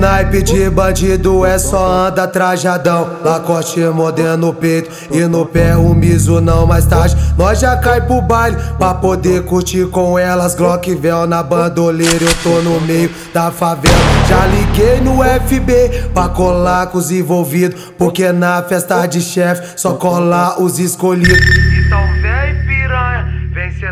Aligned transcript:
naipe 0.00 0.42
de 0.42 0.70
bandido 0.70 1.44
é 1.44 1.58
só 1.58 2.06
anda 2.08 2.26
trajadão. 2.26 3.18
Lacoste 3.22 3.80
modelo 3.80 4.36
no 4.38 4.54
peito 4.54 4.90
e 5.10 5.20
no 5.26 5.44
pé 5.44 5.76
o 5.76 5.94
miso 5.94 6.40
não. 6.40 6.66
Mais 6.66 6.86
tarde 6.86 7.16
nós 7.36 7.60
já 7.60 7.76
cai 7.76 8.00
pro 8.00 8.22
baile 8.22 8.56
pra 8.78 8.94
poder 8.94 9.44
curtir 9.44 9.86
com 9.88 10.18
elas. 10.18 10.54
Glock 10.54 10.94
véu 10.94 11.26
na 11.26 11.42
bandoleira, 11.42 12.24
eu 12.24 12.34
tô 12.42 12.62
no 12.62 12.80
meio 12.80 13.10
da 13.34 13.50
favela. 13.50 13.94
Já 14.26 14.46
liguei 14.46 15.00
no 15.02 15.22
FB 15.22 16.08
pra 16.14 16.28
colar 16.28 16.86
com 16.86 16.96
os 16.96 17.10
envolvidos. 17.10 17.78
Porque 17.98 18.32
na 18.32 18.62
festa 18.62 19.04
de 19.06 19.20
chefe 19.20 19.74
só 19.76 19.92
colar 19.92 20.62
os 20.62 20.78
escolhidos. 20.78 21.69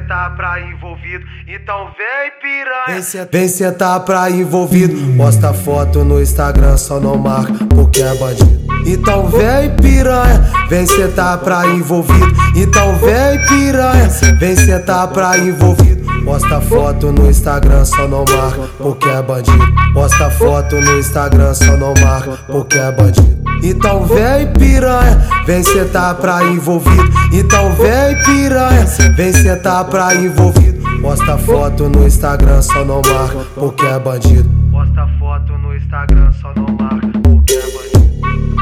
Sentar 0.09 0.35
pra 0.37 0.59
envolvido. 0.63 1.27
Então 1.47 1.91
vem 1.97 2.33
piranha. 2.41 3.29
Vem 3.31 3.49
sentar 3.49 4.01
pra 4.01 4.31
envolvido. 4.31 4.95
Posta 5.19 5.53
foto 5.53 6.03
no 6.03 6.21
Instagram, 6.21 6.79
só 6.79 6.99
não 6.99 7.19
marca 7.19 7.53
porque 7.69 8.01
é 8.01 8.15
bandido. 8.15 8.59
Então 8.87 9.29
vem 9.29 9.77
piranha, 9.77 10.41
vem 10.71 10.87
sentar 10.87 11.37
pra 11.39 11.67
envolvido. 11.67 12.27
Então 12.57 12.97
vem 12.97 13.47
piranha, 13.47 14.09
vem 14.39 14.57
sentar 14.57 15.09
pra 15.09 15.37
envolvido. 15.37 15.99
Posta 16.25 16.61
foto 16.63 17.13
no 17.13 17.29
Instagram, 17.29 17.85
só 17.85 18.09
não 18.09 18.25
marca 18.25 18.63
porque 18.79 19.09
é 19.09 19.23
bandido. 19.23 19.93
Posta 19.93 20.31
foto 20.31 20.81
no 20.81 20.99
Instagram, 20.99 21.53
só 21.53 21.77
não 21.77 21.93
marca 22.01 22.39
porque 22.47 22.79
é 22.79 22.91
bandido. 22.93 23.48
Então 23.63 24.05
vem 24.07 24.47
piranha, 24.53 25.27
vem 25.47 25.63
sentar 25.63 26.15
pra 26.15 26.45
envolvido. 26.45 27.09
Então 27.33 27.73
vem 27.75 28.23
piranha, 28.25 28.87
vem 29.17 29.33
sentar 29.33 29.85
pra 29.85 30.15
envolvido. 30.15 30.79
Posta 31.01 31.39
foto 31.39 31.89
no 31.89 32.07
Instagram, 32.07 32.63
só 32.63 32.85
não 32.85 33.01
marca 33.03 33.47
porque 33.55 33.87
é 33.87 33.99
bandido. 33.99 34.49
Posta 34.71 35.09
foto 35.19 35.53
no 35.59 35.77
Instagram, 35.77 36.33
só 36.33 36.53
não 36.57 36.67
marca 36.77 37.19
porque 37.23 37.55
é 37.55 37.63
bandido. 37.63 37.89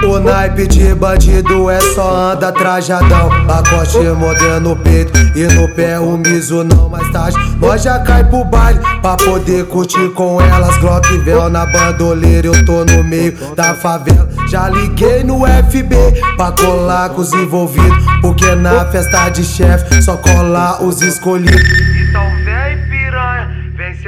O 0.07 0.21
naipe 0.21 0.67
de 0.67 0.95
bandido 0.95 1.71
é 1.71 1.81
só 1.81 2.33
anda 2.33 2.53
trajadão. 2.53 3.29
Lacoste 3.47 3.99
modelo 3.99 4.61
no 4.61 4.77
peito 4.77 5.26
e 5.37 5.47
no 5.55 5.69
pé 5.69 6.01
o 6.01 6.17
miso 6.17 6.65
não. 6.65 6.89
Mais 6.89 7.11
tarde 7.13 7.37
nós 7.61 7.83
já 7.83 7.99
cai 8.01 8.25
pro 8.25 8.45
baile 8.45 8.81
pra 9.03 9.17
poder 9.17 9.67
curtir 9.67 10.09
com 10.11 10.41
elas. 10.41 10.77
Glock 10.79 11.07
véu 11.19 11.49
na 11.51 11.67
bandoleira, 11.67 12.47
eu 12.47 12.65
tô 12.65 12.85
no 12.85 13.05
meio 13.05 13.37
da 13.55 13.75
favela. 13.75 14.29
Já 14.49 14.69
liguei 14.69 15.23
no 15.23 15.41
FB 15.41 15.97
pra 16.37 16.53
colar 16.53 17.11
com 17.11 17.21
os 17.21 17.33
envolvidos. 17.33 18.05
Porque 18.23 18.55
na 18.55 18.87
festa 18.87 19.29
de 19.29 19.45
chefe 19.45 20.03
só 20.03 20.17
colar 20.17 20.83
os 20.83 21.03
escolhidos. 21.03 21.86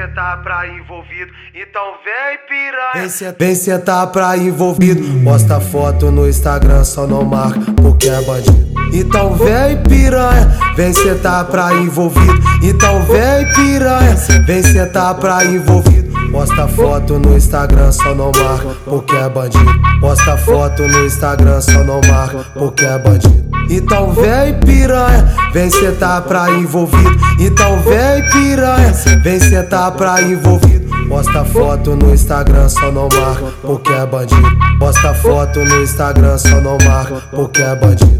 Sentar 0.09 0.43
pra 0.43 0.67
envolvido. 0.69 1.31
Então 1.55 1.83
vem 2.05 2.39
piranha. 2.49 2.93
Vem, 2.95 3.09
se- 3.09 3.33
vem 3.39 3.55
sentar 3.55 4.07
pra 4.09 4.37
envolvido. 4.37 5.03
Posta 5.25 5.61
foto 5.61 6.11
no 6.11 6.29
Instagram, 6.29 6.85
só 6.85 7.07
não 7.07 7.25
marca 7.25 7.61
porque 7.77 8.09
é 8.09 8.21
bandido. 8.23 8.69
Então 8.93 9.35
vem 9.35 9.83
piranha, 9.83 10.47
vem 10.75 10.93
sentar 10.93 11.45
pra 11.47 11.75
envolvido. 11.75 12.39
Então 12.63 13.03
vem 13.05 13.53
piranha, 13.55 14.17
vem 14.47 14.63
sentar 14.63 15.15
pra 15.17 15.45
envolvido. 15.45 16.09
Posta 16.33 16.69
foto 16.69 17.19
no 17.19 17.37
Instagram, 17.37 17.91
só 17.93 18.15
não 18.15 18.31
marca 18.37 18.69
porque 18.85 19.15
é 19.17 19.29
bandido. 19.29 20.01
Posta 20.01 20.37
foto 20.39 20.87
no 20.87 21.07
Instagram, 21.07 21.61
só 21.61 21.83
não 21.85 22.01
marca 22.07 22.45
porque 22.55 22.85
é 22.85 22.99
bandido. 22.99 23.48
Então 23.69 24.13
vem 24.13 24.59
piranha, 24.61 25.35
vem 25.53 25.71
sentar 25.71 26.23
pra 26.23 26.51
envolvido. 26.51 27.17
Então 27.39 27.79
vem 27.81 28.29
piranha, 28.31 28.93
vem 29.23 29.39
sentar 29.39 29.93
pra 29.93 30.23
envolvido. 30.23 30.89
Posta 31.09 31.45
foto 31.45 31.97
no 31.97 32.13
Instagram, 32.13 32.69
só 32.69 32.93
não 32.93 33.09
marca 33.13 33.53
porque 33.63 33.93
é 33.93 34.07
bandido. 34.07 34.49
Posta 34.79 35.15
foto 35.15 35.65
no 35.65 35.83
Instagram, 35.83 36.37
só 36.39 36.61
não 36.61 36.77
marca 36.85 37.23
porque 37.31 37.63
é 37.63 37.75
bandido. 37.75 38.19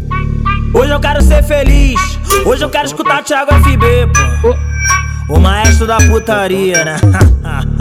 Hoje 0.73 0.91
eu 0.91 0.99
quero 0.99 1.21
ser 1.21 1.43
feliz, 1.43 1.99
hoje 2.45 2.63
eu 2.63 2.69
quero 2.69 2.85
escutar 2.85 3.23
Thiago 3.23 3.51
FB, 3.55 4.07
pô. 4.41 4.69
O 5.33 5.39
maestro 5.39 5.85
da 5.85 5.97
putaria, 5.97 6.83
né? 6.83 6.97